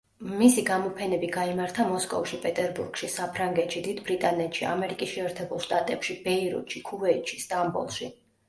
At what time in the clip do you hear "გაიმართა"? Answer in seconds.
1.35-1.85